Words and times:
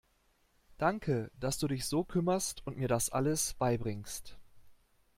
Danke, 0.79 1.29
dass 1.39 1.59
du 1.59 1.67
dich 1.67 1.85
so 1.85 2.03
kümmerst 2.03 2.65
und 2.65 2.75
mir 2.75 2.87
das 2.87 3.11
alles 3.11 3.53
beibringst. 3.53 4.35